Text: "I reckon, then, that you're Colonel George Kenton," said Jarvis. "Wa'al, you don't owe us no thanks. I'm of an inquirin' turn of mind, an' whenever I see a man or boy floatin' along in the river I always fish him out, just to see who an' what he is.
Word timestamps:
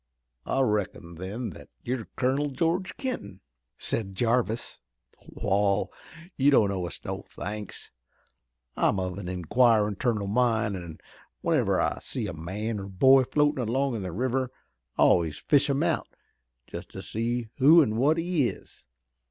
"I 0.47 0.61
reckon, 0.61 1.13
then, 1.13 1.51
that 1.51 1.69
you're 1.83 2.05
Colonel 2.15 2.49
George 2.49 2.97
Kenton," 2.97 3.39
said 3.77 4.15
Jarvis. 4.15 4.79
"Wa'al, 5.29 5.93
you 6.35 6.49
don't 6.49 6.71
owe 6.71 6.87
us 6.87 6.99
no 7.05 7.21
thanks. 7.29 7.91
I'm 8.75 8.99
of 8.99 9.19
an 9.19 9.27
inquirin' 9.29 9.97
turn 9.97 10.19
of 10.19 10.29
mind, 10.29 10.75
an' 10.75 10.97
whenever 11.41 11.79
I 11.79 11.99
see 12.01 12.25
a 12.25 12.33
man 12.33 12.79
or 12.79 12.87
boy 12.87 13.25
floatin' 13.25 13.69
along 13.69 13.93
in 13.93 14.01
the 14.01 14.11
river 14.11 14.51
I 14.97 15.03
always 15.03 15.37
fish 15.37 15.69
him 15.69 15.83
out, 15.83 16.07
just 16.65 16.89
to 16.93 17.03
see 17.03 17.49
who 17.59 17.83
an' 17.83 17.95
what 17.95 18.17
he 18.17 18.47
is. 18.49 18.85